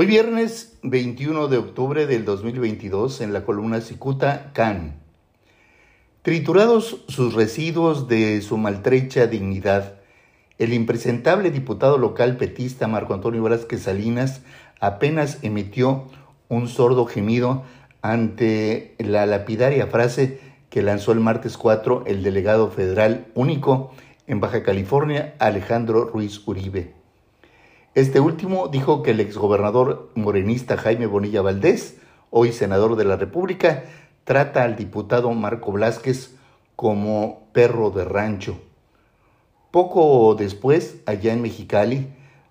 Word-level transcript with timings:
Hoy 0.00 0.06
viernes 0.06 0.78
21 0.84 1.48
de 1.48 1.58
octubre 1.58 2.06
del 2.06 2.24
2022 2.24 3.20
en 3.20 3.32
la 3.32 3.44
columna 3.44 3.80
Cicuta 3.80 4.52
Can. 4.52 4.94
Triturados 6.22 7.02
sus 7.08 7.34
residuos 7.34 8.06
de 8.06 8.40
su 8.40 8.58
maltrecha 8.58 9.26
dignidad, 9.26 9.94
el 10.58 10.72
impresentable 10.72 11.50
diputado 11.50 11.98
local 11.98 12.36
petista 12.36 12.86
Marco 12.86 13.12
Antonio 13.12 13.42
Vázquez 13.42 13.82
Salinas 13.82 14.42
apenas 14.78 15.38
emitió 15.42 16.04
un 16.48 16.68
sordo 16.68 17.04
gemido 17.06 17.64
ante 18.00 18.94
la 18.98 19.26
lapidaria 19.26 19.88
frase 19.88 20.38
que 20.70 20.80
lanzó 20.80 21.10
el 21.10 21.18
martes 21.18 21.58
4 21.58 22.04
el 22.06 22.22
delegado 22.22 22.70
federal 22.70 23.26
único 23.34 23.90
en 24.28 24.38
Baja 24.38 24.62
California, 24.62 25.34
Alejandro 25.40 26.04
Ruiz 26.04 26.40
Uribe. 26.46 26.97
Este 27.98 28.20
último 28.20 28.68
dijo 28.68 29.02
que 29.02 29.10
el 29.10 29.18
exgobernador 29.18 30.12
morenista 30.14 30.76
Jaime 30.76 31.06
Bonilla 31.06 31.42
Valdés, 31.42 31.96
hoy 32.30 32.52
senador 32.52 32.94
de 32.94 33.04
la 33.04 33.16
República, 33.16 33.86
trata 34.22 34.62
al 34.62 34.76
diputado 34.76 35.32
Marco 35.32 35.72
Blázquez 35.72 36.36
como 36.76 37.48
perro 37.52 37.90
de 37.90 38.04
rancho. 38.04 38.60
Poco 39.72 40.36
después, 40.36 40.98
allá 41.06 41.32
en 41.32 41.42
Mexicali, 41.42 42.06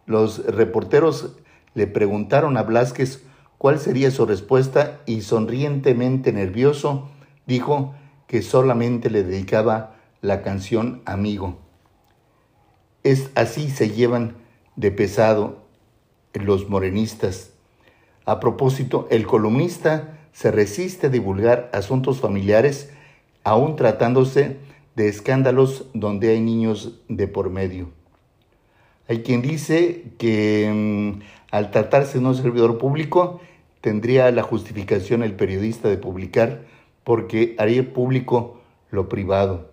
los 0.05 0.45
reporteros 0.45 1.37
le 1.75 1.87
preguntaron 1.87 2.57
a 2.57 2.63
Blázquez 2.63 3.23
cuál 3.57 3.79
sería 3.79 4.11
su 4.11 4.25
respuesta 4.25 4.99
y 5.05 5.21
sonrientemente 5.21 6.33
nervioso 6.33 7.07
dijo 7.45 7.95
que 8.27 8.41
solamente 8.41 9.09
le 9.09 9.23
dedicaba 9.23 9.95
la 10.19 10.41
canción 10.41 11.01
Amigo. 11.05 11.57
Es 13.03 13.29
así 13.35 13.69
se 13.69 13.91
llevan 13.91 14.45
de 14.77 14.91
pesado 14.91 15.67
los 16.33 16.69
morenistas. 16.69 17.51
A 18.25 18.39
propósito, 18.39 19.07
el 19.11 19.27
columnista 19.27 20.19
se 20.31 20.51
resiste 20.51 21.07
a 21.07 21.09
divulgar 21.09 21.69
asuntos 21.73 22.19
familiares, 22.19 22.91
aún 23.43 23.75
tratándose 23.75 24.57
de 24.95 25.09
escándalos 25.09 25.85
donde 25.93 26.29
hay 26.29 26.41
niños 26.41 26.99
de 27.07 27.27
por 27.27 27.49
medio. 27.49 27.89
Hay 29.07 29.23
quien 29.23 29.41
dice 29.41 30.03
que 30.17 30.71
mm, 30.73 31.21
al 31.51 31.71
tratarse 31.71 32.19
de 32.19 32.25
un 32.25 32.35
servidor 32.35 32.77
público, 32.77 33.39
tendría 33.81 34.29
la 34.31 34.43
justificación 34.43 35.23
el 35.23 35.35
periodista 35.35 35.87
de 35.87 35.97
publicar 35.97 36.65
porque 37.03 37.55
haría 37.57 37.93
público 37.93 38.59
lo 38.91 39.07
privado. 39.07 39.71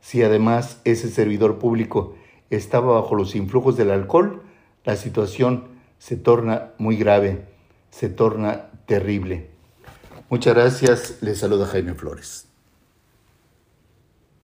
Si 0.00 0.22
además 0.22 0.80
ese 0.84 1.08
servidor 1.08 1.58
público 1.58 2.16
estaba 2.56 3.00
bajo 3.00 3.14
los 3.14 3.34
influjos 3.34 3.76
del 3.76 3.90
alcohol, 3.90 4.42
la 4.84 4.96
situación 4.96 5.68
se 5.98 6.16
torna 6.16 6.72
muy 6.78 6.96
grave, 6.96 7.46
se 7.90 8.08
torna 8.08 8.70
terrible. 8.86 9.50
Muchas 10.28 10.54
gracias, 10.54 11.18
les 11.20 11.38
saluda 11.38 11.66
Jaime 11.66 11.94
Flores. 11.94 12.53